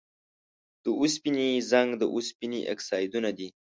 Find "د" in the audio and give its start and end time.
0.83-0.85, 2.01-2.03